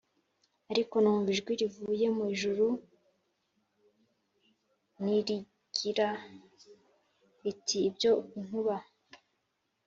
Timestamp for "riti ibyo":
7.43-8.11